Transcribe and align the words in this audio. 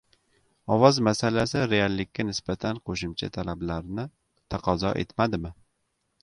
ovoz 0.75 0.99
masalasi 1.07 1.61
reallikka 1.73 2.25
nisbatan 2.29 2.79
qo‘shimcha 2.89 3.29
talablarni 3.37 4.07
taqozo 4.57 4.95
etmadimi? 5.05 5.55